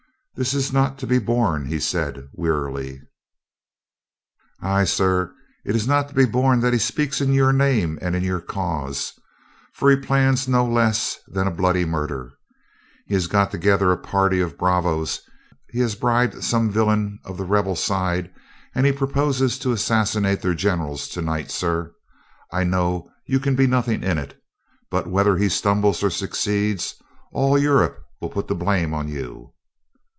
[0.33, 3.01] "This is not to be borne," he said wearily.
[4.61, 5.35] "Ay, sir,
[5.65, 8.39] it is not to be borne that he speaks in your name and in your
[8.39, 9.11] cause.
[9.73, 12.31] For he plans no less than a bloody murder.
[13.05, 15.19] He has got together a party of bravos,
[15.69, 18.33] he has bribed some villain of the rebel side,
[18.73, 21.51] and he purposes to assassinate their gen erals to night.
[21.51, 21.93] Sir,
[22.51, 24.41] I know you can be nothing in it,
[24.89, 26.81] but whether he stumble or succeed,
[27.33, 29.53] all Europe will put the blame on you."